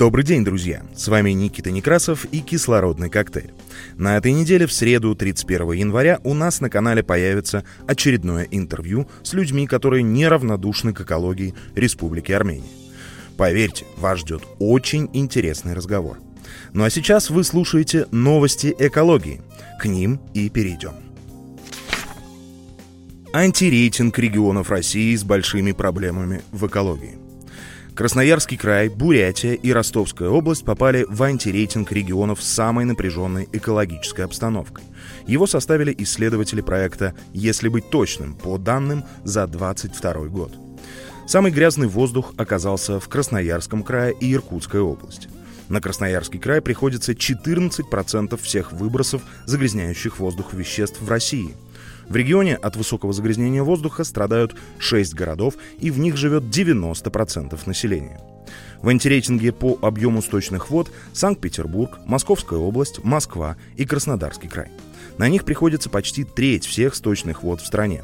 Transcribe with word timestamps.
Добрый 0.00 0.24
день, 0.24 0.46
друзья! 0.46 0.82
С 0.96 1.08
вами 1.08 1.32
Никита 1.32 1.70
Некрасов 1.70 2.24
и 2.32 2.40
«Кислородный 2.40 3.10
коктейль». 3.10 3.52
На 3.98 4.16
этой 4.16 4.32
неделе, 4.32 4.66
в 4.66 4.72
среду, 4.72 5.14
31 5.14 5.72
января, 5.72 6.20
у 6.24 6.32
нас 6.32 6.62
на 6.62 6.70
канале 6.70 7.02
появится 7.02 7.64
очередное 7.86 8.48
интервью 8.50 9.06
с 9.22 9.34
людьми, 9.34 9.66
которые 9.66 10.02
неравнодушны 10.02 10.94
к 10.94 11.02
экологии 11.02 11.54
Республики 11.74 12.32
Армения. 12.32 12.70
Поверьте, 13.36 13.84
вас 13.98 14.20
ждет 14.20 14.42
очень 14.58 15.10
интересный 15.12 15.74
разговор. 15.74 16.16
Ну 16.72 16.84
а 16.84 16.88
сейчас 16.88 17.28
вы 17.28 17.44
слушаете 17.44 18.06
новости 18.10 18.74
экологии. 18.78 19.42
К 19.78 19.84
ним 19.84 20.18
и 20.32 20.48
перейдем. 20.48 20.94
Антирейтинг 23.34 24.18
регионов 24.18 24.70
России 24.70 25.14
с 25.14 25.24
большими 25.24 25.72
проблемами 25.72 26.40
в 26.52 26.66
экологии– 26.66 27.18
Красноярский 28.00 28.56
край, 28.56 28.88
Бурятия 28.88 29.52
и 29.52 29.72
Ростовская 29.72 30.30
область 30.30 30.64
попали 30.64 31.04
в 31.06 31.22
антирейтинг 31.22 31.92
регионов 31.92 32.42
с 32.42 32.46
самой 32.46 32.86
напряженной 32.86 33.46
экологической 33.52 34.22
обстановкой. 34.22 34.84
Его 35.26 35.46
составили 35.46 35.94
исследователи 35.98 36.62
проекта 36.62 37.14
«Если 37.34 37.68
быть 37.68 37.90
точным» 37.90 38.36
по 38.36 38.56
данным 38.56 39.04
за 39.24 39.46
2022 39.46 40.12
год. 40.28 40.50
Самый 41.26 41.52
грязный 41.52 41.88
воздух 41.88 42.32
оказался 42.38 43.00
в 43.00 43.08
Красноярском 43.10 43.82
крае 43.82 44.14
и 44.18 44.32
Иркутской 44.32 44.80
области. 44.80 45.28
На 45.68 45.82
Красноярский 45.82 46.40
край 46.40 46.62
приходится 46.62 47.12
14% 47.12 48.40
всех 48.42 48.72
выбросов 48.72 49.20
загрязняющих 49.44 50.18
воздух 50.20 50.54
веществ 50.54 51.02
в 51.02 51.08
России– 51.10 51.54
в 52.10 52.16
регионе 52.16 52.56
от 52.56 52.74
высокого 52.74 53.12
загрязнения 53.12 53.62
воздуха 53.62 54.02
страдают 54.02 54.56
6 54.78 55.14
городов, 55.14 55.54
и 55.78 55.92
в 55.92 56.00
них 56.00 56.16
живет 56.16 56.42
90% 56.42 57.56
населения. 57.66 58.20
В 58.82 58.88
антирейтинге 58.88 59.52
по 59.52 59.78
объему 59.80 60.20
сточных 60.20 60.70
вод 60.70 60.90
Санкт-Петербург, 61.12 62.00
Московская 62.06 62.58
область, 62.58 63.04
Москва 63.04 63.56
и 63.76 63.86
Краснодарский 63.86 64.48
край. 64.48 64.72
На 65.18 65.28
них 65.28 65.44
приходится 65.44 65.88
почти 65.88 66.24
треть 66.24 66.66
всех 66.66 66.96
сточных 66.96 67.44
вод 67.44 67.60
в 67.60 67.66
стране. 67.66 68.02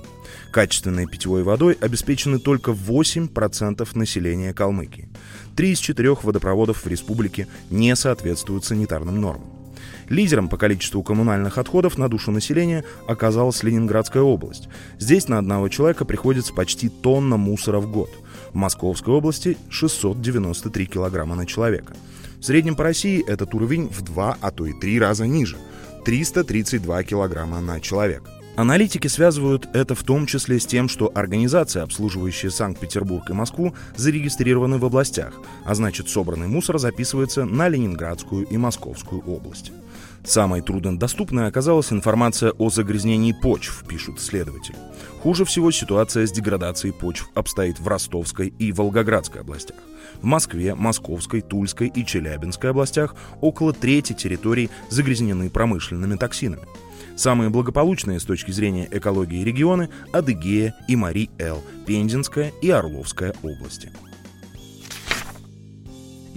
Качественной 0.52 1.06
питьевой 1.08 1.42
водой 1.42 1.76
обеспечены 1.80 2.38
только 2.38 2.70
8% 2.70 3.88
населения 3.98 4.54
Калмыкии. 4.54 5.08
Три 5.56 5.72
из 5.72 5.80
четырех 5.80 6.22
водопроводов 6.22 6.84
в 6.84 6.86
республике 6.86 7.48
не 7.70 7.96
соответствуют 7.96 8.64
санитарным 8.64 9.20
нормам. 9.20 9.50
Лидером 10.08 10.48
по 10.48 10.56
количеству 10.56 11.02
коммунальных 11.02 11.58
отходов 11.58 11.98
на 11.98 12.08
душу 12.08 12.30
населения 12.30 12.84
оказалась 13.08 13.62
Ленинградская 13.62 14.22
область. 14.22 14.68
Здесь 14.98 15.28
на 15.28 15.38
одного 15.38 15.68
человека 15.68 16.04
приходится 16.04 16.52
почти 16.54 16.88
тонна 16.88 17.36
мусора 17.36 17.80
в 17.80 17.90
год. 17.90 18.10
В 18.50 18.54
Московской 18.54 19.14
области 19.14 19.56
693 19.70 20.86
килограмма 20.86 21.34
на 21.34 21.46
человека. 21.46 21.94
В 22.40 22.44
среднем 22.44 22.76
по 22.76 22.84
России 22.84 23.24
этот 23.26 23.54
уровень 23.54 23.88
в 23.88 24.02
два, 24.02 24.36
а 24.40 24.50
то 24.50 24.66
и 24.66 24.72
три 24.78 25.00
раза 25.00 25.26
ниже– 25.26 25.56
332 26.06 27.02
килограмма 27.02 27.60
на 27.60 27.80
человека. 27.80 28.30
Аналитики 28.56 29.06
связывают 29.06 29.68
это 29.74 29.94
в 29.94 30.02
том 30.02 30.24
числе 30.24 30.58
с 30.58 30.64
тем, 30.64 30.88
что 30.88 31.12
организации, 31.14 31.82
обслуживающие 31.82 32.50
Санкт-Петербург 32.50 33.28
и 33.28 33.34
Москву, 33.34 33.74
зарегистрированы 33.96 34.78
в 34.78 34.84
областях, 34.86 35.34
а 35.66 35.74
значит 35.74 36.08
собранный 36.08 36.48
мусор 36.48 36.78
записывается 36.78 37.44
на 37.44 37.68
Ленинградскую 37.68 38.46
и 38.46 38.56
Московскую 38.56 39.20
области. 39.26 39.72
Самой 40.26 40.60
труднодоступной 40.60 41.46
оказалась 41.46 41.92
информация 41.92 42.50
о 42.50 42.68
загрязнении 42.68 43.32
почв, 43.32 43.84
пишут 43.88 44.18
исследователи. 44.18 44.76
Хуже 45.22 45.44
всего 45.44 45.70
ситуация 45.70 46.26
с 46.26 46.32
деградацией 46.32 46.92
почв 46.92 47.30
обстоит 47.34 47.78
в 47.78 47.86
Ростовской 47.86 48.48
и 48.48 48.72
Волгоградской 48.72 49.42
областях. 49.42 49.76
В 50.20 50.24
Москве, 50.24 50.74
Московской, 50.74 51.42
Тульской 51.42 51.88
и 51.88 52.04
Челябинской 52.04 52.70
областях 52.70 53.14
около 53.40 53.72
трети 53.72 54.14
территорий 54.14 54.68
загрязнены 54.90 55.48
промышленными 55.48 56.16
токсинами. 56.16 56.62
Самые 57.14 57.48
благополучные 57.48 58.18
с 58.18 58.24
точки 58.24 58.50
зрения 58.50 58.88
экологии 58.90 59.44
регионы– 59.44 59.90
Адыгея 60.12 60.74
и 60.88 60.96
Мари-Эл, 60.96 61.62
Пензенская 61.86 62.52
и 62.60 62.68
Орловская 62.68 63.32
области. 63.42 63.90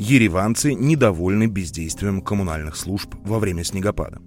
Ереванцы 0.02 0.76
недовольны 0.76 1.48
бездействием 1.48 2.22
коммунальных 2.22 2.78
служб 2.78 3.14
во 3.26 3.38
время 3.38 3.66
снегопада. 3.66 4.22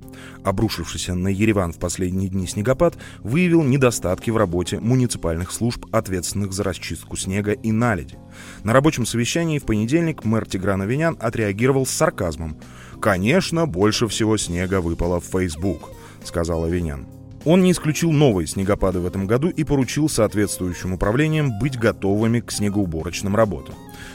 Обрушившийся 0.44 1.14
на 1.14 1.28
Ереван 1.28 1.72
в 1.72 1.78
последние 1.78 2.28
дни 2.28 2.46
снегопад 2.46 2.98
выявил 3.20 3.62
недостатки 3.62 4.30
в 4.30 4.36
работе 4.36 4.80
муниципальных 4.80 5.50
служб, 5.50 5.86
ответственных 5.90 6.52
за 6.52 6.64
расчистку 6.64 7.16
снега 7.16 7.52
и 7.52 7.72
наледи. 7.72 8.18
На 8.64 8.74
рабочем 8.74 9.06
совещании 9.06 9.58
в 9.58 9.64
понедельник 9.64 10.26
мэр 10.26 10.44
Тигран 10.44 10.82
Авинян 10.82 11.16
отреагировал 11.18 11.86
с 11.86 11.90
сарказмом. 11.90 12.58
«Конечно, 13.00 13.66
больше 13.66 14.08
всего 14.08 14.36
снега 14.36 14.82
выпало 14.82 15.22
в 15.22 15.24
Facebook»,— 15.24 15.88
сказал 16.22 16.64
Авинян. 16.64 17.06
Он 17.46 17.62
не 17.62 17.72
исключил 17.72 18.12
новые 18.12 18.46
снегопады 18.46 19.00
в 19.00 19.06
этом 19.06 19.26
году 19.26 19.48
и 19.48 19.64
поручил 19.64 20.10
соответствующим 20.10 20.92
управлениям 20.92 21.58
быть 21.58 21.78
готовыми 21.78 22.40
к 22.40 22.52
снегоуборочным 22.52 23.34
работам. 23.34 23.74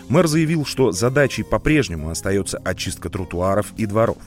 Мэр 0.10 0.28
заявил, 0.28 0.66
что 0.66 0.92
задачей 0.92 1.44
по-прежнему 1.44 2.10
остается 2.10 2.58
очистка 2.60 3.10
тротуаров 3.10 3.68
и 3.78 3.86
дворов. 3.86 4.18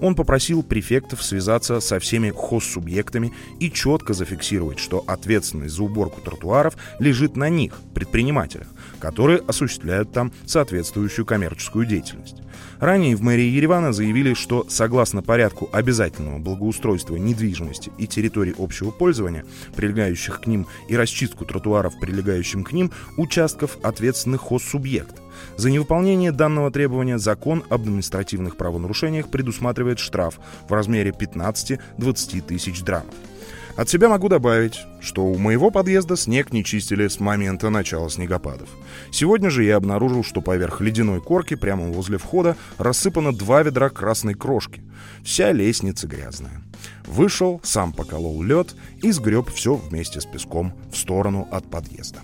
Он 0.00 0.14
попросил 0.14 0.62
префектов 0.62 1.22
связаться 1.22 1.80
со 1.80 1.98
всеми 1.98 2.32
хоссубъектами 2.34 3.32
и 3.60 3.70
четко 3.70 4.12
зафиксировать, 4.12 4.78
что 4.78 5.04
ответственность 5.06 5.74
за 5.74 5.82
уборку 5.84 6.20
тротуаров 6.20 6.76
лежит 6.98 7.36
на 7.36 7.48
них, 7.48 7.80
предпринимателях, 7.94 8.66
которые 8.98 9.40
осуществляют 9.46 10.12
там 10.12 10.32
соответствующую 10.46 11.26
коммерческую 11.26 11.86
деятельность. 11.86 12.36
Ранее 12.80 13.16
в 13.16 13.22
мэрии 13.22 13.44
Еревана 13.44 13.92
заявили, 13.92 14.34
что 14.34 14.66
согласно 14.68 15.22
порядку 15.22 15.68
обязательного 15.72 16.38
благоустройства 16.38 17.16
недвижимости 17.16 17.92
и 17.98 18.06
территорий 18.06 18.54
общего 18.58 18.90
пользования, 18.90 19.44
прилегающих 19.76 20.40
к 20.40 20.46
ним, 20.46 20.66
и 20.88 20.96
расчистку 20.96 21.44
тротуаров, 21.44 21.98
прилегающим 22.00 22.64
к 22.64 22.72
ним, 22.72 22.90
участков 23.16 23.78
ответственных 23.82 24.52
хоссубъект. 25.04 25.20
За 25.56 25.70
невыполнение 25.70 26.32
данного 26.32 26.70
требования 26.70 27.18
закон 27.18 27.64
об 27.68 27.82
административных 27.82 28.56
правонарушениях 28.56 29.28
предусматривает 29.28 29.98
штраф 29.98 30.38
в 30.68 30.72
размере 30.72 31.10
15-20 31.10 32.40
тысяч 32.42 32.82
драмов. 32.82 33.14
От 33.76 33.88
себя 33.88 34.08
могу 34.08 34.28
добавить, 34.28 34.78
что 35.00 35.24
у 35.24 35.36
моего 35.36 35.70
подъезда 35.70 36.16
снег 36.16 36.52
не 36.52 36.64
чистили 36.64 37.08
с 37.08 37.18
момента 37.18 37.70
начала 37.70 38.08
снегопадов. 38.08 38.68
Сегодня 39.10 39.50
же 39.50 39.64
я 39.64 39.76
обнаружил, 39.76 40.22
что 40.22 40.40
поверх 40.40 40.80
ледяной 40.80 41.20
корки 41.20 41.56
прямо 41.56 41.86
возле 41.86 42.18
входа 42.18 42.56
рассыпано 42.78 43.32
два 43.32 43.64
ведра 43.64 43.90
красной 43.90 44.34
крошки. 44.34 44.80
Вся 45.24 45.50
лестница 45.50 46.06
грязная. 46.06 46.62
Вышел, 47.06 47.60
сам 47.64 47.92
поколол 47.92 48.42
лед 48.42 48.76
и 49.02 49.10
сгреб 49.10 49.50
все 49.50 49.74
вместе 49.74 50.20
с 50.20 50.24
песком 50.24 50.72
в 50.92 50.96
сторону 50.96 51.48
от 51.50 51.68
подъезда. 51.68 52.20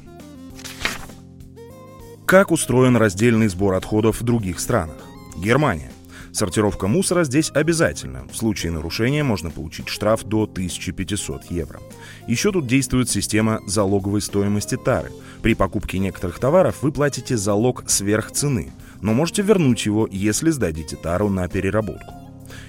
Как 2.30 2.52
устроен 2.52 2.96
раздельный 2.96 3.48
сбор 3.48 3.74
отходов 3.74 4.20
в 4.20 4.22
других 4.22 4.60
странах? 4.60 4.98
Германия. 5.36 5.90
Сортировка 6.30 6.86
мусора 6.86 7.24
здесь 7.24 7.50
обязательна. 7.52 8.22
В 8.30 8.36
случае 8.36 8.70
нарушения 8.70 9.24
можно 9.24 9.50
получить 9.50 9.88
штраф 9.88 10.22
до 10.22 10.44
1500 10.44 11.46
евро. 11.50 11.80
Еще 12.28 12.52
тут 12.52 12.68
действует 12.68 13.10
система 13.10 13.58
залоговой 13.66 14.20
стоимости 14.20 14.76
тары. 14.76 15.10
При 15.42 15.56
покупке 15.56 15.98
некоторых 15.98 16.38
товаров 16.38 16.76
вы 16.82 16.92
платите 16.92 17.36
залог 17.36 17.82
сверх 17.88 18.30
цены, 18.30 18.70
но 19.00 19.12
можете 19.12 19.42
вернуть 19.42 19.84
его, 19.84 20.06
если 20.08 20.50
сдадите 20.50 20.94
тару 20.94 21.30
на 21.30 21.48
переработку. 21.48 22.14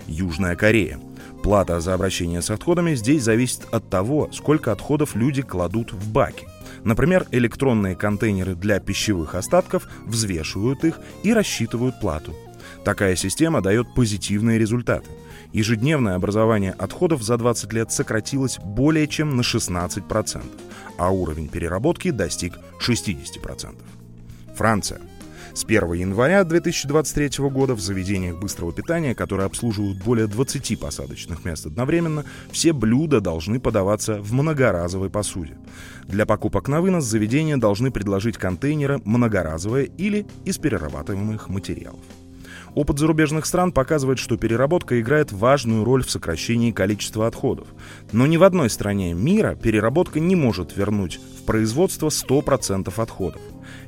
Южная 0.08 0.56
Корея. 0.56 1.00
Плата 1.44 1.80
за 1.82 1.94
обращение 1.94 2.42
с 2.42 2.50
отходами 2.50 2.96
здесь 2.96 3.22
зависит 3.22 3.68
от 3.72 3.88
того, 3.92 4.28
сколько 4.32 4.72
отходов 4.72 5.16
люди 5.16 5.44
кладут 5.44 5.94
в 5.94 6.12
баки. 6.12 6.48
Например, 6.84 7.28
электронные 7.32 7.96
контейнеры 7.96 8.56
для 8.56 8.80
пищевых 8.80 9.36
остатков 9.36 9.88
взвешивают 10.06 10.84
их 10.84 11.00
и 11.24 11.34
рассчитывают 11.34 12.00
плату. 12.00 12.34
Такая 12.84 13.16
система 13.16 13.62
дает 13.62 13.94
позитивные 13.94 14.58
результаты. 14.58 15.10
Ежедневное 15.54 16.16
образование 16.16 16.72
отходов 16.72 17.22
за 17.22 17.38
20 17.38 17.74
лет 17.74 17.92
сократилось 17.92 18.58
более 18.60 19.08
чем 19.08 19.36
на 19.36 19.42
16%, 19.42 20.44
а 20.98 21.12
уровень 21.12 21.50
переработки 21.50 22.10
достиг 22.10 22.58
60%. 22.80 23.76
Франция. 24.56 25.02
С 25.54 25.66
1 25.66 25.94
января 25.94 26.46
2023 26.46 27.50
года 27.50 27.76
в 27.76 27.82
заведениях 27.82 28.40
быстрого 28.40 28.72
питания, 28.72 29.14
которые 29.14 29.48
обслуживают 29.48 29.98
более 29.98 30.28
20 30.28 30.80
посадочных 30.80 31.44
мест 31.44 31.66
одновременно, 31.66 32.24
все 32.52 32.72
блюда 32.72 33.20
должны 33.20 33.60
подаваться 33.60 34.22
в 34.22 34.32
многоразовой 34.32 35.10
посуде. 35.10 35.58
Для 36.08 36.26
покупок 36.26 36.70
на 36.70 36.80
вынос 36.80 37.04
заведения 37.04 37.58
должны 37.58 37.92
предложить 37.92 38.38
контейнеры 38.38 39.02
многоразовые 39.04 39.88
или 39.98 40.26
из 40.46 40.58
перерабатываемых 40.58 41.50
материалов. 41.50 42.00
Опыт 42.74 43.00
зарубежных 43.00 43.46
стран 43.46 43.74
показывает, 43.74 44.18
что 44.18 44.38
переработка 44.38 45.02
играет 45.02 45.34
важную 45.34 45.84
роль 45.84 46.06
в 46.06 46.12
сокращении 46.12 46.72
количества 46.72 47.28
отходов. 47.28 47.68
Но 48.14 48.26
ни 48.26 48.38
в 48.38 48.44
одной 48.44 48.70
стране 48.70 49.14
мира 49.14 49.56
переработка 49.62 50.22
не 50.22 50.38
может 50.38 50.78
вернуть 50.78 51.20
в 51.40 51.44
производство 51.44 52.08
100% 52.08 52.94
отходов. 53.02 53.42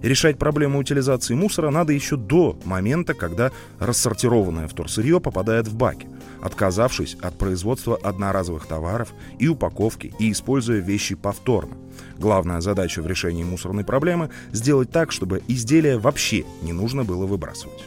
Решать 0.04 0.38
проблему 0.38 0.80
утилизации 0.80 1.34
мусора 1.34 1.72
надо 1.72 1.94
еще 1.94 2.18
до 2.18 2.60
момента, 2.66 3.14
когда 3.14 3.52
рассортированное 3.80 4.68
вторсырье 4.68 5.20
попадает 5.20 5.68
в 5.68 5.76
баки, 5.76 6.08
отказавшись 6.42 7.16
от 7.22 7.38
производства 7.38 7.98
одноразовых 7.98 8.68
товаров 8.68 9.14
и 9.40 9.48
упаковки 9.48 10.14
и 10.20 10.32
используя 10.32 10.80
вещи 10.80 11.16
повторно. 11.16 11.78
Главная 12.18 12.62
задача 12.62 13.02
в 13.02 13.08
решении 13.08 13.44
мусорной 13.44 13.84
проблемы– 13.84 14.30
сделать 14.52 14.92
так, 14.92 15.12
чтобы 15.12 15.42
изделия 15.48 15.98
вообще 15.98 16.44
не 16.62 16.74
нужно 16.74 17.04
было 17.04 17.26
выбрасывать. 17.26 17.84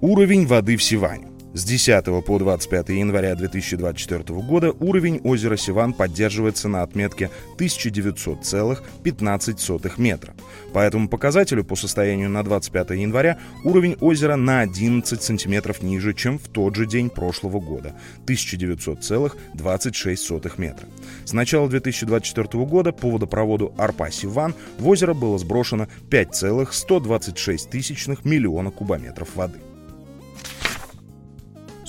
Уровень 0.00 0.46
воды 0.46 0.76
в 0.76 0.82
Сиване. 0.82 1.29
С 1.52 1.64
10 1.64 2.04
по 2.24 2.38
25 2.38 2.90
января 2.90 3.34
2024 3.34 4.22
года 4.40 4.70
уровень 4.78 5.20
озера 5.24 5.56
Сиван 5.56 5.92
поддерживается 5.92 6.68
на 6.68 6.82
отметке 6.82 7.28
1900,15 7.58 9.92
метра. 9.96 10.32
По 10.72 10.78
этому 10.78 11.08
показателю 11.08 11.64
по 11.64 11.74
состоянию 11.74 12.30
на 12.30 12.44
25 12.44 12.90
января 12.90 13.40
уровень 13.64 13.96
озера 14.00 14.36
на 14.36 14.60
11 14.60 15.20
сантиметров 15.20 15.82
ниже, 15.82 16.14
чем 16.14 16.38
в 16.38 16.46
тот 16.46 16.76
же 16.76 16.86
день 16.86 17.10
прошлого 17.10 17.58
года– 17.58 17.96
1900,26 18.26 20.52
метра. 20.56 20.86
С 21.24 21.32
начала 21.32 21.68
2024 21.68 22.64
года 22.64 22.92
по 22.92 23.10
водопроводу 23.10 23.74
Арпа-Сиван 23.76 24.54
в 24.78 24.86
озеро 24.86 25.14
было 25.14 25.36
сброшено 25.36 25.88
5,126 26.10 28.24
миллиона 28.24 28.70
кубометров 28.70 29.34
воды. 29.34 29.58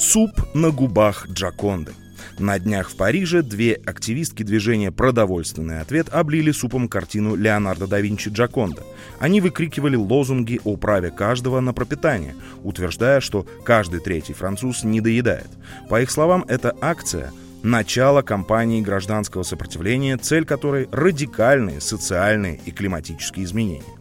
Суп 0.01 0.31
на 0.55 0.71
губах 0.71 1.27
Джаконды. 1.29 1.93
На 2.39 2.57
днях 2.57 2.89
в 2.89 2.95
Париже 2.95 3.43
две 3.43 3.73
активистки 3.73 4.41
движения 4.41 4.91
«Продовольственный 4.91 5.79
ответ» 5.79 6.09
облили 6.11 6.49
супом 6.49 6.87
картину 6.89 7.35
Леонардо 7.35 7.85
да 7.85 8.01
Винчи 8.01 8.29
«Джаконда». 8.29 8.81
Они 9.19 9.41
выкрикивали 9.41 9.95
лозунги 9.95 10.59
о 10.63 10.75
праве 10.75 11.11
каждого 11.11 11.59
на 11.59 11.71
пропитание, 11.71 12.33
утверждая, 12.63 13.21
что 13.21 13.45
каждый 13.63 13.99
третий 13.99 14.33
француз 14.33 14.83
не 14.83 15.01
доедает. 15.01 15.49
По 15.87 16.01
их 16.01 16.09
словам, 16.09 16.45
эта 16.47 16.75
акция– 16.81 17.31
начало 17.63 18.23
кампании 18.23 18.81
гражданского 18.81 19.43
сопротивления, 19.43 20.17
цель 20.17 20.45
которой– 20.45 20.89
радикальные 20.91 21.79
социальные 21.79 22.59
и 22.65 22.71
климатические 22.71 23.45
изменения. 23.45 24.00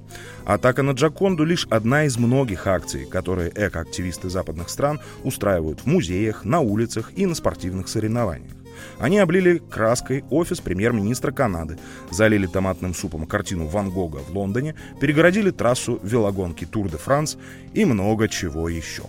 Атака 0.53 0.83
на 0.83 0.91
Джаконду 0.91 1.45
лишь 1.45 1.69
одна 1.71 2.07
из 2.07 2.19
многих 2.19 2.67
акций, 2.67 3.07
которые 3.07 3.53
экоактивисты 3.55 4.29
западных 4.29 4.69
стран 4.69 5.01
устраивают 5.23 5.83
в 5.83 5.87
музеях, 5.87 6.45
на 6.45 6.59
улицах 6.59 7.13
и 7.15 7.25
на 7.25 7.37
спортивных 7.37 7.87
соревнованиях. 7.87 8.51
Они 8.99 9.21
облили 9.21 9.63
краской 9.71 10.25
офис 10.29 10.61
премьер-министра 10.61 11.31
Канады, 11.31 11.79
залили 12.11 12.47
томатным 12.47 12.95
супом 12.95 13.27
картину 13.27 13.67
Ван 13.67 13.91
Гога 13.91 14.17
в 14.17 14.37
Лондоне, 14.37 14.75
перегородили 15.01 15.53
трассу 15.53 16.01
велогонки 16.03 16.65
Тур 16.65 16.89
де 16.89 16.97
Франс 16.97 17.39
и 17.73 17.85
много 17.85 18.27
чего 18.27 18.69
еще. 18.69 19.05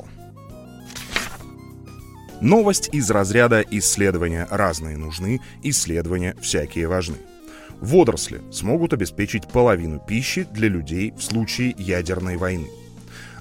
Новость 2.40 2.90
из 2.92 3.10
разряда 3.10 3.62
«Исследования 3.62 4.48
разные 4.52 4.96
нужны, 4.96 5.42
исследования 5.64 6.36
всякие 6.40 6.88
важны». 6.88 7.18
Водоросли 7.82 8.42
смогут 8.52 8.94
обеспечить 8.94 9.48
половину 9.48 10.00
пищи 10.00 10.48
для 10.52 10.70
людей 10.70 11.12
в 11.18 11.24
случае 11.24 11.74
ядерной 11.80 12.38
войны. 12.38 12.68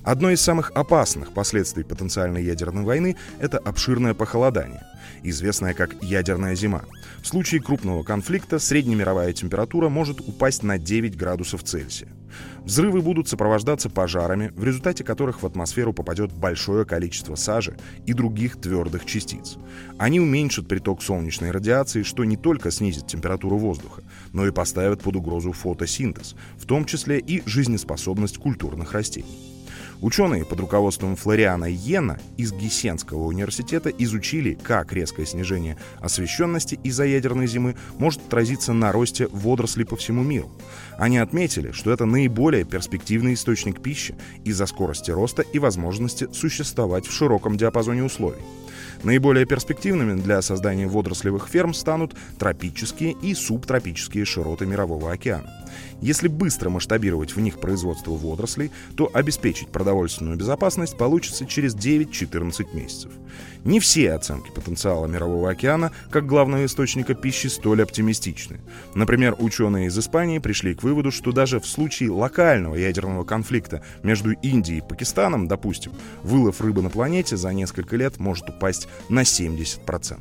Одно 0.02 0.30
из 0.30 0.40
самых 0.40 0.70
опасных 0.74 1.32
последствий 1.32 1.84
потенциальной 1.84 2.42
ядерной 2.42 2.84
войны– 2.84 3.16
это 3.38 3.58
обширное 3.58 4.14
похолодание, 4.14 4.82
известное 5.22 5.74
как 5.74 6.02
ядерная 6.02 6.54
зима. 6.54 6.84
В 7.22 7.26
случае 7.26 7.60
крупного 7.60 8.02
конфликта 8.02 8.58
среднемировая 8.58 9.34
температура 9.34 9.90
может 9.90 10.20
упасть 10.20 10.62
на 10.62 10.78
9 10.78 11.18
градусов 11.18 11.64
Цельсия. 11.64 12.08
Взрывы 12.64 13.02
будут 13.02 13.28
сопровождаться 13.28 13.90
пожарами, 13.90 14.52
в 14.56 14.64
результате 14.64 15.04
которых 15.04 15.42
в 15.42 15.46
атмосферу 15.46 15.92
попадет 15.92 16.32
большое 16.32 16.86
количество 16.86 17.34
сажи 17.34 17.76
и 18.06 18.14
других 18.14 18.58
твердых 18.58 19.04
частиц. 19.04 19.56
Они 19.98 20.18
уменьшат 20.18 20.66
приток 20.66 21.02
солнечной 21.02 21.50
радиации, 21.50 22.04
что 22.04 22.24
не 22.24 22.38
только 22.38 22.70
снизит 22.70 23.06
температуру 23.06 23.58
воздуха, 23.58 24.02
но 24.32 24.46
и 24.46 24.50
поставят 24.50 25.02
под 25.02 25.16
угрозу 25.16 25.52
фотосинтез, 25.52 26.36
в 26.56 26.64
том 26.64 26.86
числе 26.86 27.18
и 27.18 27.42
жизнеспособность 27.44 28.38
культурных 28.38 28.92
растений. 28.92 29.59
Ученые 30.00 30.46
под 30.46 30.60
руководством 30.60 31.14
Флориана 31.14 31.66
Йена 31.66 32.18
из 32.38 32.52
Гессенского 32.52 33.24
университета 33.24 33.90
изучили, 33.90 34.54
как 34.62 34.94
резкое 34.94 35.26
снижение 35.26 35.76
освещенности 36.00 36.80
из-за 36.82 37.04
ядерной 37.04 37.46
зимы 37.46 37.76
может 37.98 38.20
отразиться 38.26 38.72
на 38.72 38.92
росте 38.92 39.28
водорослей 39.30 39.84
по 39.84 39.96
всему 39.96 40.22
миру. 40.22 40.50
Они 40.96 41.18
отметили, 41.18 41.72
что 41.72 41.90
это 41.90 42.06
наиболее 42.06 42.64
перспективный 42.64 43.34
источник 43.34 43.82
пищи 43.82 44.14
из-за 44.44 44.64
скорости 44.64 45.10
роста 45.10 45.42
и 45.42 45.58
возможности 45.58 46.28
существовать 46.32 47.06
в 47.06 47.12
широком 47.12 47.58
диапазоне 47.58 48.02
условий. 48.02 48.40
Наиболее 49.02 49.46
перспективными 49.46 50.20
для 50.20 50.42
создания 50.42 50.86
водорослевых 50.86 51.48
ферм 51.48 51.72
станут 51.72 52.14
тропические 52.38 53.16
и 53.22 53.34
субтропические 53.34 54.26
широты 54.26 54.66
Мирового 54.66 55.10
океана. 55.10 55.50
Если 56.02 56.28
быстро 56.28 56.68
масштабировать 56.68 57.34
в 57.34 57.40
них 57.40 57.60
производство 57.60 58.10
водорослей, 58.10 58.70
то 58.96 59.10
обеспечить 59.12 59.68
продовольственную 59.68 60.36
безопасность 60.36 60.98
получится 60.98 61.46
через 61.46 61.74
9-14 61.74 62.74
месяцев. 62.74 63.12
Не 63.64 63.80
все 63.80 64.12
оценки 64.12 64.50
потенциала 64.50 65.06
Мирового 65.06 65.50
океана 65.50 65.92
как 66.10 66.26
главного 66.26 66.64
источника 66.64 67.14
пищи 67.14 67.48
столь 67.48 67.82
оптимистичны. 67.82 68.60
Например, 68.94 69.34
ученые 69.38 69.86
из 69.86 69.98
Испании 69.98 70.38
пришли 70.38 70.74
к 70.74 70.82
выводу, 70.82 71.10
что 71.10 71.32
даже 71.32 71.60
в 71.60 71.66
случае 71.66 72.10
локального 72.10 72.74
ядерного 72.74 73.24
конфликта 73.24 73.82
между 74.02 74.32
Индией 74.32 74.78
и 74.78 74.88
Пакистаном, 74.88 75.48
допустим, 75.48 75.92
вылов 76.22 76.60
рыбы 76.60 76.82
на 76.82 76.90
планете 76.90 77.36
за 77.36 77.52
несколько 77.52 77.96
лет 77.96 78.18
может 78.18 78.48
упасть 78.48 78.88
на 79.08 79.20
70%. 79.22 80.18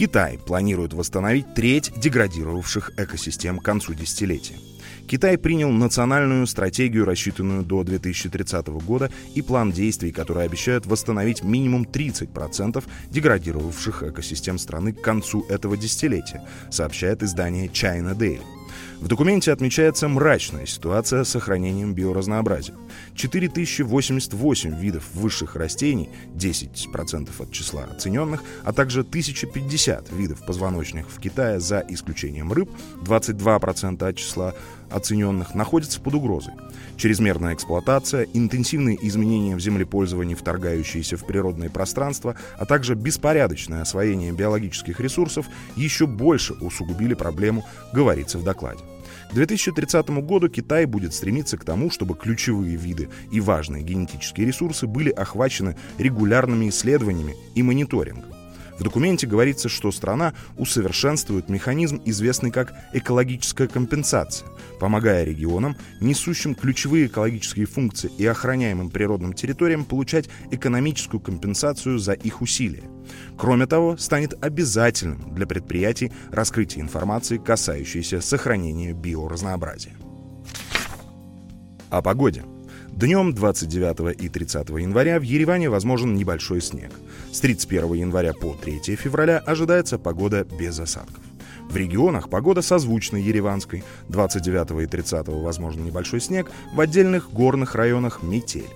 Китай 0.00 0.38
планирует 0.38 0.94
восстановить 0.94 1.52
треть 1.52 1.92
деградировавших 1.94 2.92
экосистем 2.96 3.58
к 3.58 3.62
концу 3.62 3.92
десятилетия. 3.92 4.56
Китай 5.10 5.36
принял 5.36 5.72
национальную 5.72 6.46
стратегию, 6.46 7.04
рассчитанную 7.04 7.64
до 7.64 7.82
2030 7.82 8.68
года, 8.68 9.10
и 9.34 9.42
план 9.42 9.72
действий, 9.72 10.12
который 10.12 10.44
обещает 10.44 10.86
восстановить 10.86 11.42
минимум 11.42 11.82
30% 11.82 12.84
деградировавших 13.10 14.04
экосистем 14.04 14.56
страны 14.56 14.92
к 14.92 15.00
концу 15.00 15.44
этого 15.48 15.76
десятилетия, 15.76 16.46
сообщает 16.70 17.24
издание 17.24 17.66
China 17.66 18.16
Daily. 18.16 18.44
В 19.00 19.08
документе 19.08 19.50
отмечается 19.50 20.08
мрачная 20.08 20.66
ситуация 20.66 21.24
с 21.24 21.30
сохранением 21.30 21.94
биоразнообразия. 21.94 22.74
4088 23.14 24.78
видов 24.78 25.04
высших 25.14 25.56
растений, 25.56 26.10
10% 26.34 27.30
от 27.38 27.50
числа 27.50 27.84
оцененных, 27.84 28.42
а 28.62 28.72
также 28.72 29.00
1050 29.00 30.12
видов 30.12 30.44
позвоночных 30.44 31.08
в 31.08 31.18
Китае 31.18 31.60
за 31.60 31.82
исключением 31.88 32.52
рыб, 32.52 32.70
22% 33.02 34.06
от 34.06 34.16
числа 34.16 34.54
оцененных, 34.90 35.54
находятся 35.54 36.00
под 36.00 36.14
угрозой. 36.14 36.54
Чрезмерная 36.96 37.54
эксплуатация, 37.54 38.26
интенсивные 38.34 38.98
изменения 39.06 39.56
в 39.56 39.60
землепользовании, 39.60 40.34
вторгающиеся 40.34 41.16
в 41.16 41.24
природное 41.24 41.70
пространство, 41.70 42.36
а 42.58 42.66
также 42.66 42.94
беспорядочное 42.94 43.82
освоение 43.82 44.32
биологических 44.32 45.00
ресурсов 45.00 45.46
еще 45.76 46.06
больше 46.06 46.54
усугубили 46.54 47.14
проблему, 47.14 47.64
говорится 47.92 48.38
в 48.38 48.44
докладе. 48.44 48.80
К 49.30 49.34
2030 49.34 50.10
году 50.24 50.48
Китай 50.48 50.86
будет 50.86 51.14
стремиться 51.14 51.56
к 51.56 51.64
тому, 51.64 51.90
чтобы 51.90 52.16
ключевые 52.16 52.76
виды 52.76 53.08
и 53.30 53.40
важные 53.40 53.82
генетические 53.84 54.48
ресурсы 54.48 54.86
были 54.88 55.10
охвачены 55.10 55.76
регулярными 55.98 56.68
исследованиями 56.68 57.36
и 57.54 57.62
мониторингом. 57.62 58.39
В 58.80 58.82
документе 58.82 59.26
говорится, 59.26 59.68
что 59.68 59.92
страна 59.92 60.32
усовершенствует 60.56 61.50
механизм, 61.50 62.00
известный 62.06 62.50
как 62.50 62.72
экологическая 62.94 63.68
компенсация, 63.68 64.48
помогая 64.80 65.22
регионам, 65.22 65.76
несущим 66.00 66.54
ключевые 66.54 67.08
экологические 67.08 67.66
функции 67.66 68.10
и 68.16 68.24
охраняемым 68.24 68.88
природным 68.88 69.34
территориям, 69.34 69.84
получать 69.84 70.30
экономическую 70.50 71.20
компенсацию 71.20 71.98
за 71.98 72.14
их 72.14 72.40
усилия. 72.40 72.84
Кроме 73.36 73.66
того, 73.66 73.98
станет 73.98 74.42
обязательным 74.42 75.34
для 75.34 75.46
предприятий 75.46 76.10
раскрытие 76.32 76.82
информации, 76.82 77.36
касающейся 77.36 78.22
сохранения 78.22 78.94
биоразнообразия. 78.94 79.92
О 81.90 82.00
погоде. 82.00 82.44
Днем 83.00 83.32
29 83.32 84.20
и 84.20 84.28
30 84.28 84.68
января 84.68 85.18
в 85.18 85.22
Ереване 85.22 85.70
возможен 85.70 86.14
небольшой 86.16 86.60
снег. 86.60 86.90
С 87.32 87.40
31 87.40 87.94
января 87.94 88.34
по 88.34 88.52
3 88.52 88.94
февраля 88.94 89.38
ожидается 89.38 89.98
погода 89.98 90.44
без 90.58 90.78
осадков. 90.78 91.24
В 91.70 91.76
регионах 91.78 92.28
погода 92.28 92.60
созвучна 92.60 93.16
ереванской. 93.16 93.84
29 94.10 94.82
и 94.82 94.86
30 94.86 95.28
возможно 95.28 95.80
небольшой 95.80 96.20
снег, 96.20 96.50
в 96.74 96.78
отдельных 96.78 97.32
горных 97.32 97.74
районах 97.74 98.22
метель. 98.22 98.68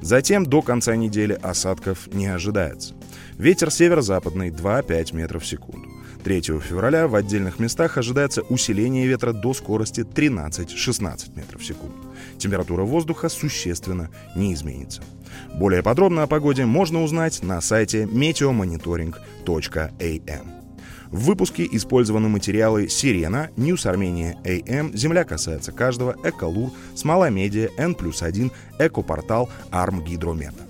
Затем 0.00 0.46
до 0.46 0.62
конца 0.62 0.94
недели 0.94 1.36
осадков 1.42 2.06
не 2.14 2.28
ожидается. 2.28 2.94
Ветер 3.36 3.72
северо-западный 3.72 4.50
2-5 4.50 5.16
метров 5.16 5.42
в 5.42 5.46
секунду. 5.46 5.88
3 6.22 6.40
февраля 6.60 7.08
в 7.08 7.16
отдельных 7.16 7.58
местах 7.58 7.98
ожидается 7.98 8.42
усиление 8.42 9.08
ветра 9.08 9.32
до 9.32 9.52
скорости 9.54 10.02
13-16 10.02 11.36
метров 11.36 11.60
в 11.60 11.64
секунду. 11.64 11.96
Температура 12.42 12.82
воздуха 12.82 13.28
существенно 13.28 14.10
не 14.34 14.52
изменится. 14.52 15.00
Более 15.54 15.84
подробно 15.84 16.24
о 16.24 16.26
погоде 16.26 16.66
можно 16.66 17.04
узнать 17.04 17.40
на 17.44 17.60
сайте 17.60 18.02
meteomonitoring.am. 18.02 20.46
В 21.12 21.20
выпуске 21.20 21.68
использованы 21.70 22.28
материалы 22.28 22.88
«Сирена», 22.88 23.50
«News 23.56 23.86
Армения 23.86 24.36
AM», 24.44 24.92
«Земля 24.92 25.22
касается 25.22 25.70
каждого», 25.70 26.16
«Эколур», 26.24 26.72
«Смола 26.96 27.30
Media», 27.30 27.68
«Н 27.76 27.94
плюс 27.94 28.22
1», 28.22 28.50
«Экопортал», 28.80 29.48
«Арм 29.70 30.02
Гидромета». 30.02 30.66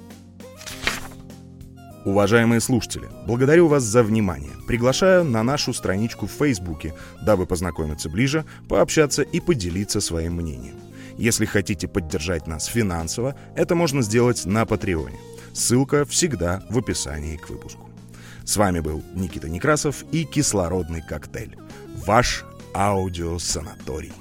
Уважаемые 2.05 2.61
слушатели, 2.61 3.09
благодарю 3.27 3.69
вас 3.69 3.83
за 3.83 4.03
внимание. 4.03 4.53
Приглашаю 4.67 5.25
на 5.25 5.43
нашу 5.43 5.73
страничку 5.73 6.27
в 6.27 6.33
Фейсбуке, 6.33 6.93
дабы 7.25 7.47
познакомиться 7.47 8.11
ближе, 8.11 8.45
пообщаться 8.69 9.23
и 9.23 9.41
поделиться 9.41 10.03
своим 10.03 10.35
мнением. 10.35 10.75
Если 11.17 11.45
хотите 11.45 11.89
поддержать 11.89 12.47
нас 12.47 12.67
финансово, 12.67 13.37
это 13.55 13.75
можно 13.75 14.03
сделать 14.03 14.45
на 14.47 14.65
Патреоне. 14.67 15.19
Ссылка 15.53 16.05
всегда 16.05 16.63
в 16.71 16.79
описании 16.79 17.37
к 17.37 17.49
выпуску. 17.51 17.91
С 18.45 18.57
вами 18.57 18.81
был 18.81 19.03
Никита 19.15 19.49
Некрасов 19.49 20.05
и 20.11 20.25
«Кислородный 20.25 21.03
коктейль». 21.03 21.57
Ваш 22.07 22.45
аудиосанаторий. 22.75 24.13